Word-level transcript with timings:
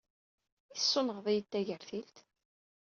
I 0.73 0.77
tessunɣed-iyi-d 0.77 1.47
tagertilt? 1.51 2.17